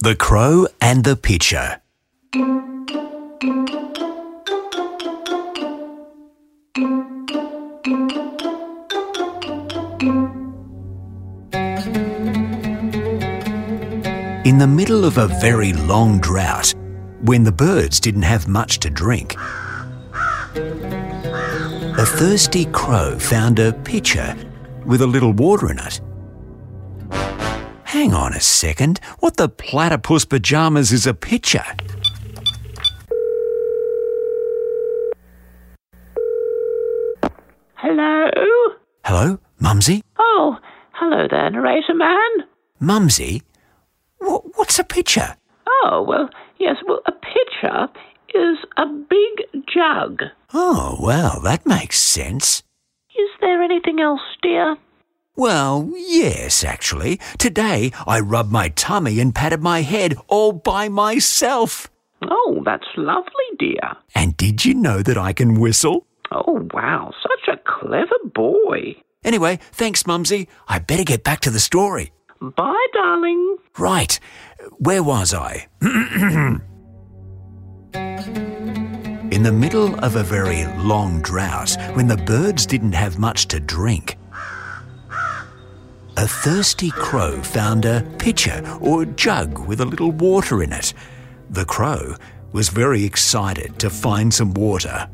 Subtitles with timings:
[0.00, 1.80] The Crow and the Pitcher.
[14.44, 16.72] In the middle of a very long drought,
[17.22, 19.34] when the birds didn't have much to drink,
[20.54, 24.36] a thirsty crow found a pitcher
[24.86, 26.00] with a little water in it.
[27.88, 31.64] Hang on a second, what the platypus pajamas is a pitcher?
[37.76, 38.28] Hello?
[39.04, 40.02] Hello, Mumsy?
[40.18, 40.56] Oh,
[40.92, 42.46] hello there, narrator man.
[42.80, 43.42] Mumsy?
[44.20, 45.36] Wh- what's a pitcher?
[45.66, 47.88] Oh, well, yes, well, a pitcher
[48.34, 50.22] is a big jug.
[50.52, 52.62] Oh, well, that makes sense.
[53.10, 54.76] Is there anything else, dear?
[55.38, 57.20] Well, yes, actually.
[57.38, 61.88] Today I rubbed my tummy and patted my head all by myself.
[62.28, 63.96] Oh, that's lovely, dear.
[64.16, 66.08] And did you know that I can whistle?
[66.32, 68.96] Oh, wow, such a clever boy.
[69.22, 70.48] Anyway, thanks, Mumsy.
[70.66, 72.10] I better get back to the story.
[72.40, 73.58] Bye, darling.
[73.78, 74.18] Right,
[74.78, 75.68] where was I?
[79.30, 83.60] In the middle of a very long drought, when the birds didn't have much to
[83.60, 84.16] drink,
[86.18, 90.92] a thirsty crow found a pitcher or jug with a little water in it.
[91.48, 92.16] The crow
[92.50, 95.08] was very excited to find some water.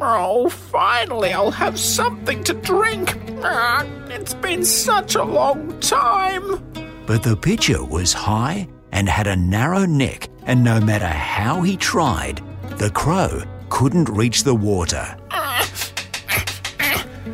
[0.00, 3.16] Oh, finally I'll have something to drink.
[4.10, 6.60] It's been such a long time.
[7.06, 11.76] But the pitcher was high and had a narrow neck, and no matter how he
[11.76, 12.42] tried,
[12.78, 15.16] the crow couldn't reach the water.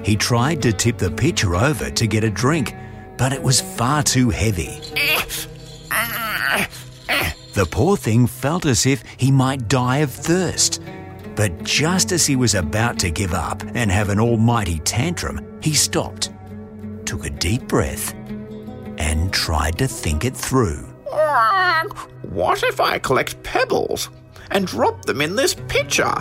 [0.03, 2.75] He tried to tip the pitcher over to get a drink,
[3.17, 4.81] but it was far too heavy.
[7.53, 10.81] The poor thing felt as if he might die of thirst.
[11.35, 15.75] But just as he was about to give up and have an almighty tantrum, he
[15.75, 16.31] stopped,
[17.05, 18.15] took a deep breath,
[18.99, 20.87] and tried to think it through.
[22.23, 24.11] What if I collect pebbles
[24.51, 26.13] and drop them in this pitcher,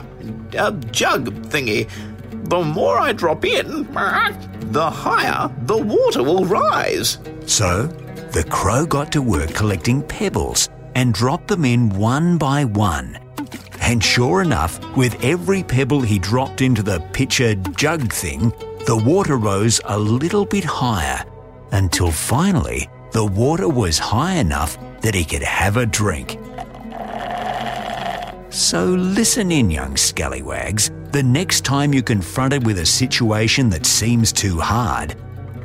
[0.58, 1.90] a jug thingy?
[2.50, 3.84] The more I drop in,
[4.72, 7.20] the higher the water will rise.
[7.46, 7.86] So,
[8.34, 13.20] the crow got to work collecting pebbles and dropped them in one by one.
[13.82, 18.50] And sure enough, with every pebble he dropped into the pitcher jug thing,
[18.88, 21.24] the water rose a little bit higher
[21.72, 26.40] until finally the water was high enough that he could have a drink.
[28.50, 30.90] So listen in, young scallywags.
[31.12, 35.16] The next time you're confronted with a situation that seems too hard,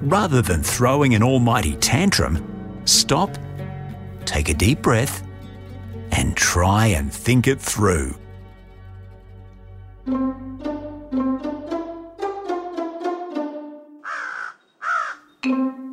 [0.03, 2.45] rather than throwing an almighty tantrum,
[2.85, 3.31] stop,
[4.27, 5.27] take a deep breath,
[6.13, 8.15] and try and think it through.